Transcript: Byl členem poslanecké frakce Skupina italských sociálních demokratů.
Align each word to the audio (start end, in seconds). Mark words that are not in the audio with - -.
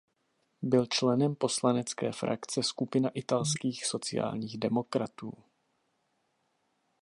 Byl 0.61 0.85
členem 0.85 1.35
poslanecké 1.35 2.11
frakce 2.11 2.63
Skupina 2.63 3.09
italských 3.09 3.85
sociálních 3.85 4.57
demokratů. 4.57 5.33